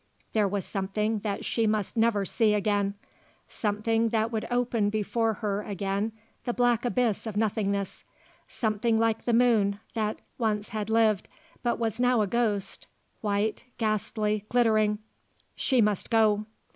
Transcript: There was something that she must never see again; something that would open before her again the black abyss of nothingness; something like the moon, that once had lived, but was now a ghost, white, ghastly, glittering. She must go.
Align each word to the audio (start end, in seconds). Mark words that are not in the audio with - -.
There 0.33 0.47
was 0.47 0.65
something 0.65 1.19
that 1.19 1.45
she 1.45 1.67
must 1.67 1.95
never 1.95 2.25
see 2.25 2.55
again; 2.55 2.95
something 3.47 4.09
that 4.09 4.31
would 4.31 4.47
open 4.49 4.89
before 4.89 5.33
her 5.45 5.61
again 5.61 6.11
the 6.43 6.55
black 6.55 6.85
abyss 6.85 7.27
of 7.27 7.37
nothingness; 7.37 8.03
something 8.47 8.97
like 8.97 9.25
the 9.25 9.33
moon, 9.33 9.79
that 9.93 10.17
once 10.39 10.69
had 10.69 10.89
lived, 10.89 11.29
but 11.61 11.77
was 11.77 11.99
now 11.99 12.21
a 12.21 12.25
ghost, 12.25 12.87
white, 13.21 13.61
ghastly, 13.77 14.43
glittering. 14.49 14.97
She 15.55 15.81
must 15.81 16.09
go. 16.09 16.47